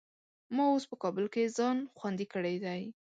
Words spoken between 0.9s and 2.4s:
په کابل کې ځان خوندي